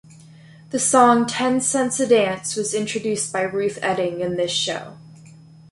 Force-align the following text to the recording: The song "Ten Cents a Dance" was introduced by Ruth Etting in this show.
The 0.71 0.79
song 0.79 1.27
"Ten 1.27 1.61
Cents 1.61 1.99
a 1.99 2.07
Dance" 2.07 2.55
was 2.55 2.73
introduced 2.73 3.31
by 3.31 3.41
Ruth 3.43 3.77
Etting 3.83 4.19
in 4.21 4.35
this 4.35 4.49
show. 4.51 4.97